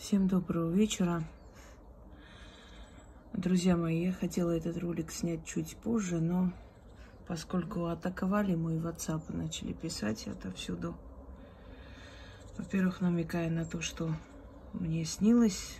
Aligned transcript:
Всем 0.00 0.28
доброго 0.28 0.70
вечера. 0.70 1.22
Друзья 3.34 3.76
мои, 3.76 4.06
я 4.06 4.12
хотела 4.14 4.56
этот 4.56 4.78
ролик 4.78 5.10
снять 5.10 5.44
чуть 5.44 5.76
позже, 5.76 6.20
но 6.20 6.52
поскольку 7.28 7.84
атаковали 7.84 8.54
мой 8.54 8.78
WhatsApp, 8.78 9.20
начали 9.28 9.74
писать 9.74 10.26
отовсюду. 10.26 10.96
Во-первых, 12.56 13.02
намекая 13.02 13.50
на 13.50 13.66
то, 13.66 13.82
что 13.82 14.10
мне 14.72 15.04
снилось 15.04 15.76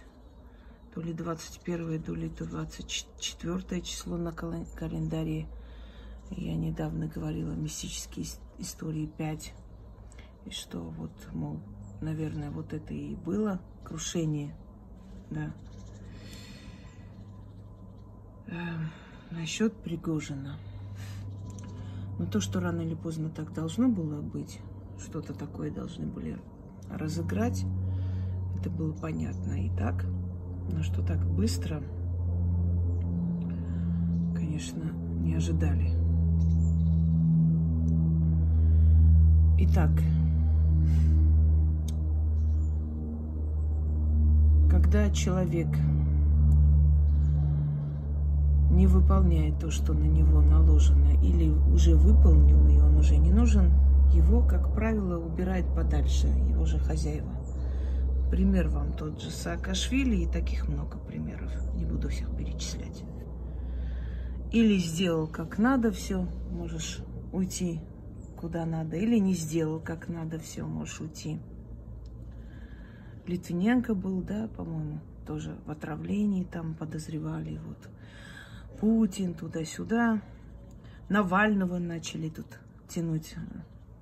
то 0.94 1.00
ли 1.00 1.14
21, 1.14 2.02
то 2.02 2.14
ли 2.14 2.28
24 2.28 3.80
число 3.80 4.18
на 4.18 4.32
календаре. 4.32 5.48
Я 6.28 6.56
недавно 6.56 7.06
говорила 7.06 7.52
мистические 7.52 8.26
истории 8.58 9.06
5. 9.06 9.54
И 10.44 10.50
что 10.50 10.80
вот, 10.80 11.10
мол, 11.32 11.58
наверное, 12.02 12.50
вот 12.50 12.74
это 12.74 12.92
и 12.92 13.14
было 13.14 13.62
крушение, 13.84 14.54
да. 15.30 15.52
Э, 18.46 18.54
насчет 19.30 19.74
Пригожина. 19.74 20.56
Но 22.18 22.26
то, 22.26 22.40
что 22.40 22.60
рано 22.60 22.82
или 22.82 22.94
поздно 22.94 23.30
так 23.30 23.54
должно 23.54 23.88
было 23.88 24.20
быть, 24.20 24.60
что-то 24.98 25.32
такое 25.32 25.70
должны 25.70 26.06
были 26.06 26.38
разыграть, 26.90 27.64
это 28.58 28.68
было 28.68 28.92
понятно 28.92 29.64
и 29.64 29.70
так. 29.70 30.04
Но 30.70 30.82
что 30.82 31.02
так 31.02 31.24
быстро, 31.24 31.82
конечно, 34.34 34.84
не 35.20 35.34
ожидали. 35.34 35.92
Итак, 39.62 39.90
когда 44.90 45.08
человек 45.10 45.68
не 48.72 48.88
выполняет 48.88 49.60
то, 49.60 49.70
что 49.70 49.92
на 49.92 50.02
него 50.02 50.40
наложено, 50.40 51.12
или 51.22 51.48
уже 51.48 51.94
выполнил, 51.94 52.66
и 52.66 52.80
он 52.80 52.96
уже 52.96 53.16
не 53.16 53.30
нужен, 53.30 53.70
его, 54.12 54.42
как 54.42 54.74
правило, 54.74 55.16
убирает 55.16 55.72
подальше, 55.76 56.26
его 56.26 56.64
же 56.64 56.80
хозяева. 56.80 57.30
Пример 58.32 58.68
вам 58.68 58.92
тот 58.94 59.22
же 59.22 59.30
Саакашвили, 59.30 60.24
и 60.24 60.26
таких 60.26 60.66
много 60.66 60.98
примеров, 60.98 61.52
не 61.76 61.84
буду 61.84 62.08
всех 62.08 62.36
перечислять. 62.36 63.04
Или 64.50 64.76
сделал 64.78 65.28
как 65.28 65.58
надо 65.58 65.92
все, 65.92 66.26
можешь 66.50 66.98
уйти 67.32 67.80
куда 68.36 68.66
надо, 68.66 68.96
или 68.96 69.20
не 69.20 69.34
сделал 69.34 69.78
как 69.78 70.08
надо 70.08 70.40
все, 70.40 70.66
можешь 70.66 71.00
уйти. 71.00 71.38
Литвиненко 73.30 73.94
был, 73.94 74.22
да, 74.22 74.48
по-моему, 74.56 74.98
тоже 75.24 75.56
в 75.64 75.70
отравлении 75.70 76.42
там 76.42 76.74
подозревали. 76.74 77.58
Вот. 77.58 77.88
Путин 78.80 79.34
туда-сюда. 79.34 80.20
Навального 81.08 81.78
начали 81.78 82.28
тут 82.28 82.58
тянуть 82.88 83.34
э, 83.36 83.40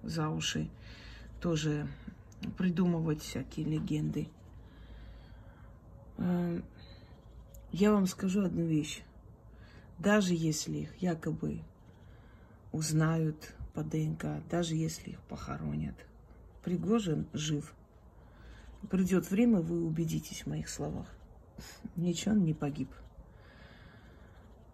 за 0.02 0.30
уши. 0.30 0.70
Тоже 1.42 1.86
придумывать 2.56 3.20
всякие 3.20 3.66
легенды. 3.66 4.28
Э, 6.16 6.62
я 7.70 7.92
вам 7.92 8.06
скажу 8.06 8.44
одну 8.44 8.64
вещь. 8.64 9.02
Даже 9.98 10.32
если 10.32 10.78
их 10.78 11.02
якобы 11.02 11.60
узнают 12.72 13.54
по 13.74 13.82
ДНК, 13.82 14.42
даже 14.48 14.74
если 14.74 15.10
их 15.10 15.20
похоронят, 15.24 15.96
Пригожин 16.64 17.26
жив– 17.34 17.74
Придет 18.90 19.30
время, 19.30 19.60
вы 19.60 19.84
убедитесь 19.84 20.42
в 20.42 20.46
моих 20.46 20.68
словах. 20.68 21.06
Ничего 21.96 22.34
он 22.34 22.44
не 22.44 22.54
погиб. 22.54 22.88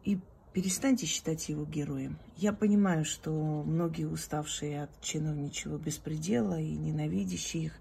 И 0.04 0.20
перестаньте 0.52 1.06
считать 1.06 1.48
его 1.48 1.64
героем. 1.64 2.18
Я 2.36 2.52
понимаю, 2.52 3.04
что 3.04 3.32
многие 3.64 4.04
уставшие 4.04 4.84
от 4.84 5.00
чиновничьего 5.00 5.78
беспредела 5.78 6.60
и 6.60 6.76
ненавидящие 6.76 7.64
их, 7.64 7.72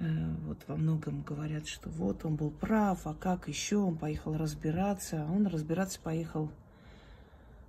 э, 0.00 0.34
вот 0.46 0.58
во 0.66 0.76
многом 0.76 1.22
говорят, 1.22 1.68
что 1.68 1.90
вот 1.90 2.24
он 2.24 2.36
был 2.36 2.50
прав, 2.50 3.06
а 3.06 3.14
как 3.14 3.46
еще, 3.46 3.76
он 3.76 3.96
поехал 3.96 4.36
разбираться. 4.36 5.24
А 5.24 5.30
он 5.30 5.46
разбираться 5.46 6.00
поехал 6.00 6.50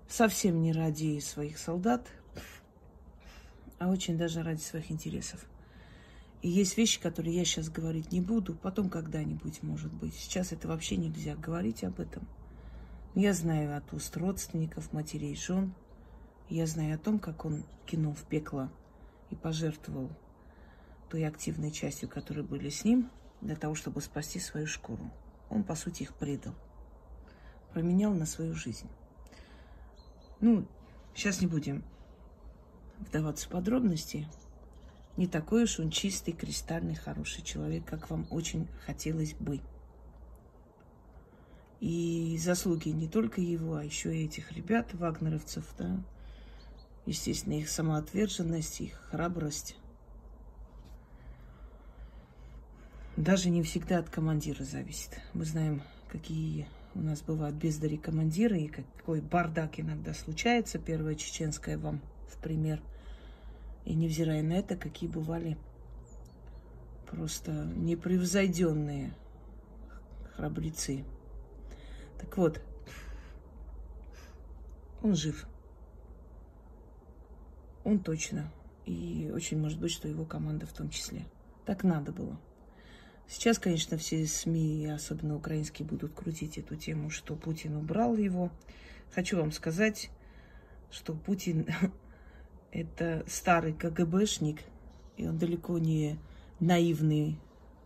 совсем 0.08 0.62
не 0.62 0.72
ради 0.72 1.20
своих 1.20 1.58
солдат, 1.58 2.08
а 3.78 3.90
очень 3.90 4.18
даже 4.18 4.42
ради 4.42 4.62
своих 4.62 4.90
интересов. 4.92 5.46
И 6.42 6.50
есть 6.50 6.78
вещи, 6.78 7.02
которые 7.02 7.36
я 7.36 7.46
сейчас 7.46 7.70
говорить 7.70 8.12
не 8.12 8.22
буду, 8.22 8.56
потом 8.56 8.90
когда-нибудь, 8.90 9.64
может 9.64 9.92
быть. 9.94 10.14
Сейчас 10.14 10.52
это 10.52 10.68
вообще 10.68 10.98
нельзя 10.98 11.36
говорить 11.36 11.84
об 11.84 12.00
этом. 12.00 12.28
Я 13.16 13.34
знаю 13.34 13.78
от 13.78 13.94
уст 13.94 14.16
родственников, 14.18 14.94
матерей, 14.94 15.36
жен. 15.36 15.74
Я 16.50 16.68
знаю 16.68 16.96
о 16.96 17.00
том, 17.00 17.18
как 17.18 17.46
он 17.46 17.64
кинул 17.86 18.14
в 18.14 18.24
пекло 18.24 18.70
и 19.32 19.36
пожертвовал 19.36 20.12
той 21.10 21.26
активной 21.26 21.72
частью, 21.72 22.10
которые 22.10 22.44
были 22.44 22.70
с 22.70 22.84
ним, 22.84 23.10
для 23.42 23.56
того, 23.56 23.76
чтобы 23.76 24.02
спасти 24.02 24.40
свою 24.40 24.68
шкуру. 24.68 25.10
Он, 25.50 25.64
по 25.64 25.76
сути, 25.76 26.04
их 26.04 26.14
предал. 26.16 26.54
Променял 27.74 28.14
на 28.14 28.26
свою 28.26 28.54
жизнь. 28.54 28.88
Ну, 30.42 30.68
сейчас 31.14 31.42
не 31.42 31.48
будем 31.48 31.84
вдаваться 33.00 33.48
в 33.48 33.50
подробности 33.50 34.28
не 35.18 35.28
такой 35.28 35.64
уж 35.64 35.80
он 35.80 35.90
чистый, 35.92 36.34
кристальный, 36.34 36.96
хороший 36.96 37.42
человек, 37.42 37.86
как 37.86 38.10
вам 38.10 38.28
очень 38.32 38.68
хотелось 38.86 39.34
бы. 39.34 39.62
И 41.80 42.38
заслуги 42.42 42.90
не 42.90 43.08
только 43.08 43.40
его, 43.40 43.76
а 43.76 43.84
еще 43.84 44.16
и 44.16 44.26
этих 44.26 44.52
ребят, 44.52 44.94
вагнеровцев, 44.94 45.66
да, 45.78 46.04
естественно, 47.06 47.54
их 47.54 47.70
самоотверженность, 47.70 48.82
их 48.82 48.94
храбрость. 49.10 49.78
Даже 53.16 53.50
не 53.50 53.64
всегда 53.64 54.00
от 54.00 54.10
командира 54.10 54.64
зависит. 54.64 55.22
Мы 55.34 55.46
знаем, 55.46 55.82
какие 56.10 56.68
у 56.94 57.00
нас 57.00 57.22
бывают 57.22 57.56
бездари 57.56 57.96
командиры, 57.96 58.60
и 58.60 58.68
какой 58.68 59.22
бардак 59.22 59.80
иногда 59.80 60.14
случается. 60.14 60.80
Первая 60.80 61.16
чеченская 61.16 61.78
вам 61.78 62.02
в 62.28 62.38
пример– 62.38 62.82
и 63.86 63.94
невзирая 63.94 64.42
на 64.44 64.54
это, 64.54 64.76
какие 64.76 65.10
бывали 65.10 65.58
просто 67.10 67.52
непревзойденные 67.76 69.16
храбрецы. 70.36 71.06
Так 72.20 72.38
вот, 72.38 72.62
он 75.02 75.16
жив. 75.16 75.48
Он 77.84 78.00
точно. 78.00 78.52
И 78.86 79.32
очень 79.34 79.60
может 79.60 79.80
быть, 79.80 79.92
что 79.92 80.08
его 80.08 80.26
команда 80.26 80.66
в 80.66 80.74
том 80.74 80.90
числе. 80.90 81.26
Так 81.66 81.84
надо 81.84 82.12
было. 82.12 82.40
Сейчас, 83.28 83.58
конечно, 83.58 83.98
все 83.98 84.26
СМИ, 84.26 84.88
особенно 84.88 85.36
украинские, 85.36 85.88
будут 85.88 86.14
крутить 86.14 86.58
эту 86.58 86.76
тему, 86.76 87.10
что 87.10 87.36
Путин 87.36 87.76
убрал 87.76 88.16
его. 88.16 88.52
Хочу 89.14 89.38
вам 89.38 89.52
сказать, 89.52 90.12
что 90.92 91.14
Путин 91.14 91.68
это 92.76 93.24
старый 93.28 93.74
КГБшник, 93.74 94.60
и 95.16 95.28
он 95.28 95.38
далеко 95.38 95.78
не 95.78 96.20
наивный 96.60 97.40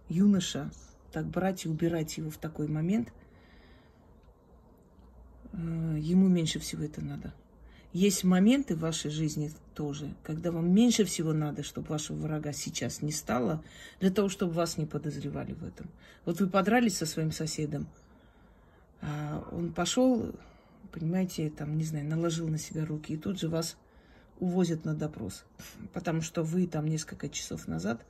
юноша. 0.08 0.72
Так 1.12 1.28
брать 1.28 1.66
и 1.66 1.70
убирать 1.70 2.18
его 2.18 2.30
в 2.30 2.38
такой 2.38 2.68
момент, 2.68 3.12
э, 5.54 5.58
ему 6.00 6.28
меньше 6.28 6.60
всего 6.60 6.84
это 6.84 7.02
надо. 7.04 7.34
Есть 7.94 8.24
моменты 8.24 8.76
в 8.76 8.80
вашей 8.80 9.10
жизни 9.10 9.52
тоже, 9.74 10.14
когда 10.24 10.52
вам 10.52 10.72
меньше 10.72 11.06
всего 11.06 11.34
надо, 11.34 11.64
чтобы 11.64 11.88
вашего 11.88 12.18
врага 12.18 12.54
сейчас 12.54 13.02
не 13.02 13.12
стало, 13.12 13.64
для 14.00 14.12
того, 14.12 14.30
чтобы 14.30 14.54
вас 14.54 14.78
не 14.78 14.86
подозревали 14.86 15.54
в 15.54 15.64
этом. 15.64 15.90
Вот 16.26 16.40
вы 16.40 16.48
подрались 16.48 16.98
со 16.98 17.08
своим 17.08 17.32
соседом, 17.32 17.88
а 19.02 19.48
он 19.52 19.74
пошел, 19.74 20.36
понимаете, 20.92 21.50
там, 21.50 21.78
не 21.78 21.84
знаю, 21.84 22.06
наложил 22.06 22.48
на 22.48 22.60
себя 22.60 22.86
руки, 22.86 23.14
и 23.14 23.18
тут 23.18 23.40
же 23.40 23.50
вас 23.50 23.76
увозят 24.40 24.86
на 24.86 24.94
допрос, 24.94 25.44
потому 25.94 26.22
что 26.22 26.44
вы 26.44 26.68
там 26.68 26.88
несколько 26.88 27.30
часов 27.30 27.68
назад 27.68 28.06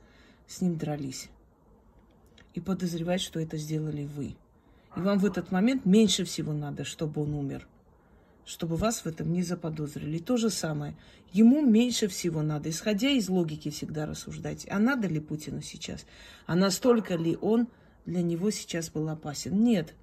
с 0.46 0.60
ним 0.60 0.76
дрались. 0.76 1.28
И 2.54 2.60
подозревать, 2.60 3.20
что 3.20 3.38
это 3.38 3.56
сделали 3.56 4.04
вы. 4.04 4.36
И 4.96 5.00
вам 5.00 5.18
в 5.18 5.24
этот 5.24 5.52
момент 5.52 5.86
меньше 5.86 6.24
всего 6.24 6.52
надо, 6.52 6.84
чтобы 6.84 7.22
он 7.22 7.34
умер. 7.34 7.68
Чтобы 8.44 8.76
вас 8.76 9.04
в 9.04 9.06
этом 9.06 9.32
не 9.32 9.42
заподозрили. 9.42 10.16
И 10.16 10.20
то 10.20 10.36
же 10.36 10.50
самое. 10.50 10.96
Ему 11.32 11.64
меньше 11.64 12.08
всего 12.08 12.42
надо, 12.42 12.70
исходя 12.70 13.08
из 13.10 13.28
логики 13.28 13.70
всегда 13.70 14.06
рассуждать. 14.06 14.66
А 14.68 14.80
надо 14.80 15.06
ли 15.06 15.20
Путину 15.20 15.62
сейчас? 15.62 16.04
А 16.46 16.56
настолько 16.56 17.14
ли 17.14 17.38
он 17.40 17.68
для 18.06 18.22
него 18.22 18.50
сейчас 18.50 18.90
был 18.90 19.08
опасен? 19.08 19.62
Нет. 19.62 19.94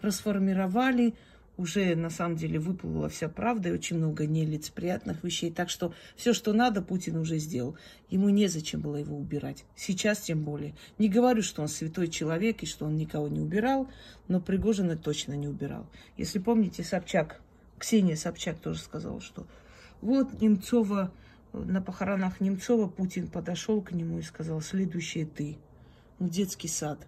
Расформировали, 0.00 1.14
уже 1.62 1.94
на 1.94 2.10
самом 2.10 2.36
деле 2.36 2.58
выплыла 2.58 3.08
вся 3.08 3.28
правда 3.28 3.68
и 3.68 3.72
очень 3.72 3.96
много 3.96 4.26
нелицеприятных 4.26 5.22
вещей. 5.22 5.52
Так 5.52 5.70
что 5.70 5.94
все, 6.16 6.32
что 6.32 6.52
надо, 6.52 6.82
Путин 6.82 7.16
уже 7.16 7.38
сделал. 7.38 7.76
Ему 8.10 8.28
незачем 8.28 8.80
было 8.80 8.96
его 8.96 9.16
убирать. 9.16 9.64
Сейчас 9.76 10.20
тем 10.20 10.42
более. 10.42 10.74
Не 10.98 11.08
говорю, 11.08 11.42
что 11.42 11.62
он 11.62 11.68
святой 11.68 12.08
человек 12.08 12.62
и 12.62 12.66
что 12.66 12.86
он 12.86 12.96
никого 12.96 13.28
не 13.28 13.40
убирал, 13.40 13.88
но 14.28 14.40
Пригожина 14.40 14.96
точно 14.96 15.34
не 15.34 15.48
убирал. 15.48 15.86
Если 16.16 16.40
помните, 16.40 16.82
Собчак, 16.82 17.40
Ксения 17.78 18.16
Собчак 18.16 18.58
тоже 18.58 18.80
сказала, 18.80 19.20
что 19.20 19.46
вот 20.00 20.40
Немцова, 20.40 21.12
на 21.52 21.80
похоронах 21.80 22.40
Немцова 22.40 22.88
Путин 22.88 23.28
подошел 23.28 23.80
к 23.80 23.92
нему 23.92 24.18
и 24.18 24.22
сказал, 24.22 24.60
следующее 24.60 25.26
ты. 25.26 25.58
Ну, 26.18 26.28
детский 26.28 26.68
сад 26.68 27.06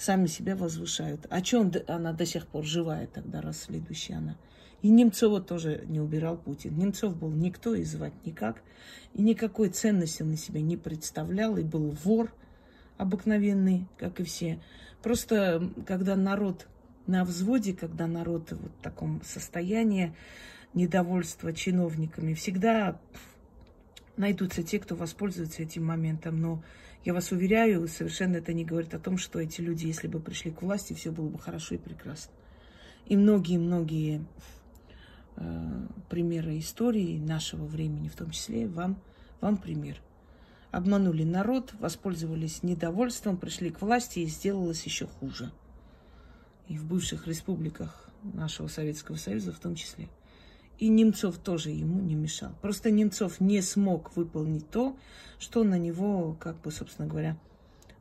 сами 0.00 0.26
себя 0.26 0.56
возвышают. 0.56 1.26
А 1.28 1.44
что 1.44 1.70
она 1.86 2.12
до 2.12 2.24
сих 2.24 2.46
пор 2.46 2.64
живая 2.64 3.06
тогда, 3.06 3.42
раз 3.42 3.64
следующая 3.64 4.14
она? 4.14 4.36
И 4.80 4.88
Немцова 4.88 5.42
тоже 5.42 5.84
не 5.88 6.00
убирал 6.00 6.38
Путин. 6.38 6.78
Немцов 6.78 7.14
был 7.14 7.30
никто 7.30 7.74
и 7.74 7.84
звать 7.84 8.14
никак. 8.24 8.62
И 9.12 9.20
никакой 9.20 9.68
ценности 9.68 10.22
он 10.22 10.30
на 10.30 10.36
себя 10.38 10.62
не 10.62 10.78
представлял. 10.78 11.58
И 11.58 11.62
был 11.62 11.90
вор 12.02 12.32
обыкновенный, 12.96 13.86
как 13.98 14.20
и 14.20 14.24
все. 14.24 14.58
Просто 15.02 15.70
когда 15.86 16.16
народ 16.16 16.66
на 17.06 17.24
взводе, 17.24 17.74
когда 17.74 18.06
народ 18.06 18.52
вот 18.52 18.72
в 18.78 18.82
таком 18.82 19.20
состоянии 19.22 20.14
недовольства 20.72 21.52
чиновниками, 21.52 22.32
всегда 22.32 22.98
найдутся 24.16 24.62
те, 24.62 24.78
кто 24.78 24.96
воспользуется 24.96 25.62
этим 25.62 25.84
моментом. 25.84 26.40
Но 26.40 26.62
я 27.04 27.14
вас 27.14 27.32
уверяю, 27.32 27.88
совершенно 27.88 28.36
это 28.36 28.52
не 28.52 28.64
говорит 28.64 28.92
о 28.94 28.98
том, 28.98 29.16
что 29.16 29.40
эти 29.40 29.60
люди, 29.60 29.86
если 29.86 30.06
бы 30.06 30.20
пришли 30.20 30.50
к 30.50 30.62
власти, 30.62 30.92
все 30.92 31.10
было 31.10 31.28
бы 31.28 31.38
хорошо 31.38 31.74
и 31.74 31.78
прекрасно. 31.78 32.32
И 33.06 33.16
многие-многие 33.16 34.26
э, 35.36 35.86
примеры 36.10 36.58
истории 36.58 37.18
нашего 37.18 37.64
времени, 37.64 38.08
в 38.08 38.16
том 38.16 38.30
числе 38.30 38.66
вам, 38.66 39.02
вам 39.40 39.56
пример. 39.56 39.96
Обманули 40.70 41.24
народ, 41.24 41.72
воспользовались 41.80 42.62
недовольством, 42.62 43.38
пришли 43.38 43.70
к 43.70 43.80
власти 43.80 44.20
и 44.20 44.26
сделалось 44.26 44.84
еще 44.84 45.06
хуже. 45.06 45.50
И 46.68 46.78
в 46.78 46.84
бывших 46.84 47.26
республиках 47.26 48.08
нашего 48.22 48.68
Советского 48.68 49.16
Союза 49.16 49.52
в 49.52 49.58
том 49.58 49.74
числе. 49.74 50.08
И 50.80 50.88
Немцов 50.88 51.36
тоже 51.36 51.70
ему 51.70 52.00
не 52.00 52.14
мешал. 52.14 52.52
Просто 52.62 52.90
Немцов 52.90 53.38
не 53.38 53.60
смог 53.60 54.16
выполнить 54.16 54.68
то, 54.70 54.96
что 55.38 55.62
на 55.62 55.78
него, 55.78 56.34
как 56.40 56.58
бы, 56.62 56.72
собственно 56.72 57.06
говоря, 57.06 57.36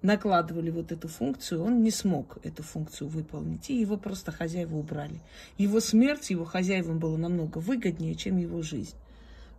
накладывали 0.01 0.69
вот 0.69 0.93
эту 0.93 1.09
функцию, 1.09 1.61
он 1.61 1.83
не 1.83 1.91
смог 1.91 2.37
эту 2.41 2.63
функцию 2.63 3.09
выполнить, 3.09 3.69
и 3.69 3.77
его 3.77 3.97
просто 3.97 4.31
хозяева 4.31 4.77
убрали. 4.77 5.19
Его 5.57 5.81
смерть 5.81 6.29
его 6.29 6.45
хозяевам 6.45 6.99
было 6.99 7.17
намного 7.17 7.57
выгоднее, 7.57 8.15
чем 8.15 8.37
его 8.37 8.61
жизнь, 8.61 8.95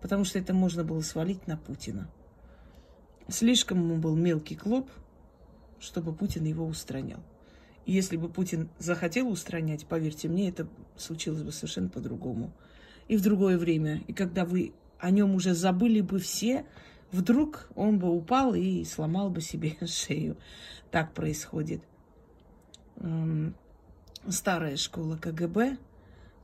потому 0.00 0.25
что 0.25 0.38
это 0.38 0.55
можно 0.55 0.82
было 0.82 1.02
свалить 1.02 1.46
на 1.46 1.58
Путина. 1.58 2.08
Слишком 3.28 3.81
ему 3.81 3.99
был 3.99 4.16
мелкий 4.16 4.56
клоп, 4.56 4.88
чтобы 5.78 6.14
Путин 6.14 6.46
его 6.46 6.64
устранял. 6.64 7.20
И 7.84 7.93
если 7.93 8.16
бы 8.16 8.31
Путин 8.31 8.70
захотел 8.78 9.28
устранять, 9.28 9.84
поверьте 9.84 10.28
мне, 10.28 10.49
это 10.49 10.66
случилось 10.96 11.43
бы 11.43 11.52
совершенно 11.52 11.90
по-другому 11.90 12.50
и 13.11 13.17
в 13.17 13.23
другое 13.23 13.59
время. 13.59 14.03
И 14.07 14.12
когда 14.12 14.45
вы 14.45 14.73
о 15.01 15.11
нем 15.11 15.35
уже 15.35 15.53
забыли 15.53 16.01
бы 16.01 16.21
все, 16.21 16.65
вдруг 17.11 17.69
он 17.75 17.99
бы 17.99 18.09
упал 18.09 18.55
и 18.55 18.85
сломал 18.85 19.31
бы 19.31 19.41
себе 19.41 19.77
шею. 19.85 20.37
Так 20.93 21.12
происходит. 21.12 21.83
Старая 24.29 24.77
школа 24.77 25.17
КГБ, 25.17 25.77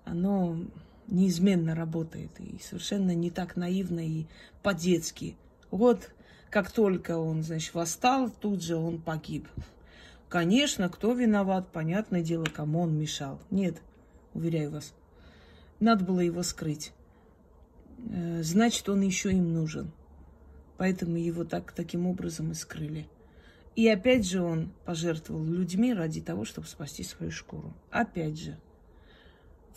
оно 0.05 0.59
неизменно 1.07 1.77
работает 1.77 2.33
и 2.41 2.59
совершенно 2.61 3.15
не 3.15 3.31
так 3.31 3.55
наивно 3.55 4.01
и 4.01 4.27
по-детски. 4.65 5.37
Вот 5.71 6.11
как 6.51 6.73
только 6.73 7.17
он, 7.17 7.45
значит, 7.45 7.75
восстал, 7.75 8.29
тут 8.29 8.61
же 8.61 8.75
он 8.75 9.01
погиб. 9.01 9.47
Конечно, 10.29 10.89
кто 10.89 11.13
виноват, 11.13 11.71
понятное 11.71 12.23
дело, 12.23 12.47
кому 12.47 12.81
он 12.81 12.99
мешал. 12.99 13.41
Нет, 13.53 13.81
уверяю 14.35 14.73
вас. 14.73 14.93
Надо 15.81 16.05
было 16.05 16.21
его 16.21 16.43
скрыть. 16.43 16.93
Э, 18.11 18.43
значит, 18.43 18.89
он 18.89 19.03
еще 19.03 19.31
им 19.31 19.53
нужен. 19.53 19.93
Поэтому 20.79 21.17
его 21.17 21.45
так, 21.45 21.73
таким 21.73 22.07
образом 22.07 22.53
и 22.53 22.55
скрыли. 22.55 23.09
И 23.75 23.89
опять 23.89 24.27
же 24.27 24.43
он 24.43 24.73
пожертвовал 24.85 25.45
людьми 25.45 25.93
ради 25.93 26.21
того, 26.21 26.45
чтобы 26.45 26.67
спасти 26.67 27.03
свою 27.03 27.31
шкуру. 27.31 27.75
Опять 27.91 28.39
же. 28.39 28.59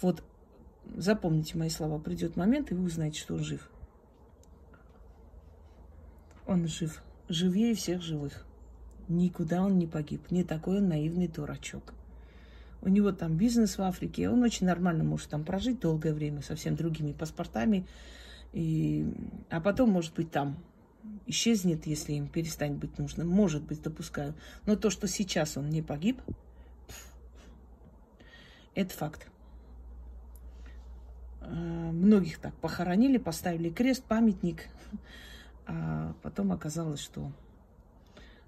Вот 0.02 0.24
запомните 0.96 1.58
мои 1.58 1.70
слова. 1.70 2.00
Придет 2.00 2.38
момент, 2.38 2.72
и 2.72 2.76
вы 2.76 2.86
узнаете, 2.86 3.20
что 3.20 3.36
он 3.36 3.44
жив. 3.44 3.70
Он 6.48 6.68
жив. 6.68 7.04
Живее 7.28 7.76
всех 7.76 8.02
живых. 8.02 8.46
Никуда 9.10 9.64
он 9.64 9.78
не 9.78 9.88
погиб. 9.88 10.32
Не 10.32 10.44
такой 10.44 10.78
он 10.78 10.88
наивный 10.88 11.28
дурачок 11.28 11.94
у 12.82 12.90
него 12.90 13.12
там 13.12 13.36
бизнес 13.36 13.78
в 13.78 13.82
Африке, 13.82 14.30
он 14.30 14.44
очень 14.44 14.66
нормально 14.66 15.04
может 15.04 15.30
там 15.30 15.44
прожить 15.44 15.80
долгое 15.80 16.14
время, 16.14 16.42
совсем 16.42 16.76
другими 16.76 17.12
паспортами, 17.12 17.86
и, 18.54 19.06
а 19.50 19.60
потом, 19.62 19.92
может 19.92 20.14
быть, 20.16 20.32
там 20.32 20.58
исчезнет, 21.26 21.86
если 21.86 22.14
им 22.14 22.28
перестанет 22.28 22.78
быть 22.78 22.98
нужным. 22.98 23.28
Может 23.28 23.64
быть, 23.64 23.82
допускаю. 23.82 24.34
Но 24.66 24.76
то, 24.76 24.90
что 24.90 25.08
сейчас 25.08 25.58
он 25.58 25.70
не 25.70 25.82
погиб, 25.82 26.22
это 28.76 28.94
факт. 28.94 29.28
А, 31.42 31.92
многих 31.92 32.40
так 32.40 32.56
похоронили, 32.56 33.18
поставили 33.18 33.70
крест, 33.70 34.04
памятник, 34.04 34.68
а 35.68 36.16
потом 36.22 36.52
оказалось, 36.52 37.00
что 37.00 37.32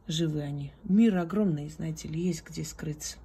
живы 0.08 0.42
они. 0.42 0.74
Мир 0.84 1.18
огромный, 1.18 1.70
знаете 1.70 2.08
ли, 2.08 2.20
есть 2.20 2.46
где 2.48 2.64
скрыться. 2.64 3.18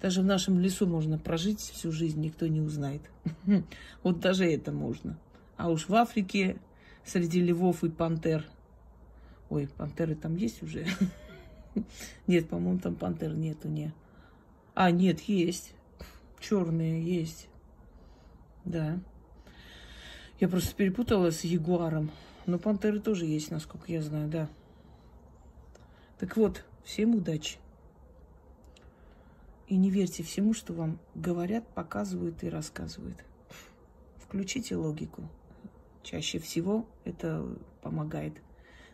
Даже 0.00 0.20
в 0.20 0.24
нашем 0.24 0.60
лесу 0.60 0.86
можно 0.86 1.18
прожить 1.18 1.60
всю 1.60 1.90
жизнь, 1.90 2.20
никто 2.20 2.46
не 2.46 2.60
узнает. 2.60 3.02
Вот 4.02 4.20
даже 4.20 4.44
это 4.44 4.72
можно. 4.72 5.18
А 5.56 5.70
уж 5.70 5.88
в 5.88 5.94
Африке 5.94 6.58
среди 7.04 7.40
львов 7.40 7.82
и 7.82 7.88
пантер. 7.88 8.44
Ой, 9.48 9.68
пантеры 9.76 10.14
там 10.14 10.36
есть 10.36 10.62
уже? 10.62 10.86
Нет, 12.26 12.48
по-моему, 12.48 12.78
там 12.78 12.94
пантер 12.94 13.34
нету, 13.34 13.68
не. 13.68 13.92
А, 14.74 14.90
нет, 14.90 15.20
есть. 15.20 15.72
Черные 16.40 17.02
есть. 17.02 17.48
Да. 18.64 18.98
Я 20.38 20.48
просто 20.48 20.74
перепутала 20.74 21.30
с 21.30 21.44
ягуаром. 21.44 22.10
Но 22.44 22.58
пантеры 22.58 23.00
тоже 23.00 23.24
есть, 23.24 23.50
насколько 23.50 23.90
я 23.90 24.02
знаю, 24.02 24.28
да. 24.28 24.48
Так 26.18 26.36
вот, 26.36 26.64
всем 26.84 27.14
удачи. 27.14 27.58
И 29.66 29.76
не 29.76 29.90
верьте 29.90 30.22
всему, 30.22 30.54
что 30.54 30.72
вам 30.72 31.00
говорят, 31.14 31.66
показывают 31.74 32.44
и 32.44 32.48
рассказывают. 32.48 33.24
Включите 34.18 34.76
логику. 34.76 35.28
Чаще 36.02 36.38
всего 36.38 36.86
это 37.04 37.44
помогает 37.82 38.40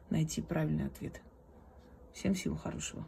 найти 0.08 0.40
правильный 0.40 0.86
ответ. 0.86 1.20
Всем 2.14 2.34
всего 2.34 2.56
хорошего. 2.56 3.06